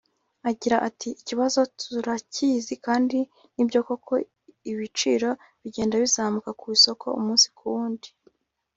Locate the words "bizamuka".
6.03-6.49